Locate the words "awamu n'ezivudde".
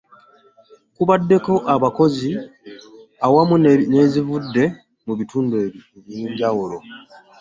3.25-4.63